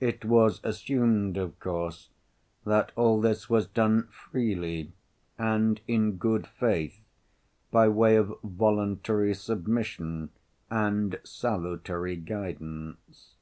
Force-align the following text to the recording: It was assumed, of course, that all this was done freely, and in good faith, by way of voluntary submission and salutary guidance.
It 0.00 0.24
was 0.24 0.58
assumed, 0.64 1.36
of 1.36 1.60
course, 1.60 2.08
that 2.64 2.92
all 2.96 3.20
this 3.20 3.50
was 3.50 3.66
done 3.66 4.04
freely, 4.04 4.92
and 5.36 5.82
in 5.86 6.12
good 6.16 6.46
faith, 6.46 7.02
by 7.70 7.86
way 7.86 8.16
of 8.16 8.34
voluntary 8.42 9.34
submission 9.34 10.30
and 10.70 11.20
salutary 11.24 12.16
guidance. 12.16 13.34